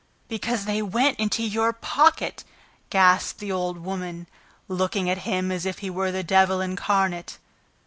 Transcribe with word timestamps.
"Because 0.27 0.65
they 0.65 0.81
went 0.81 1.19
into 1.19 1.43
your 1.43 1.71
pocket!" 1.73 2.43
gasped 2.89 3.37
the 3.39 3.51
old 3.51 3.77
woman, 3.77 4.25
looking 4.67 5.07
at 5.11 5.19
him 5.29 5.51
as 5.51 5.63
if 5.63 5.77
he 5.77 5.91
were 5.91 6.11
the 6.11 6.23
devil 6.23 6.59
incarnate. 6.59 7.37